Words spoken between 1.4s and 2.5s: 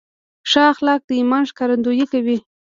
ښکارندویي کوي.